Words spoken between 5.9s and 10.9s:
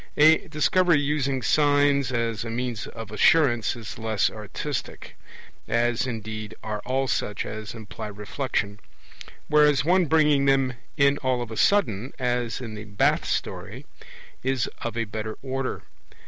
indeed are all such as imply reflection; whereas one bringing them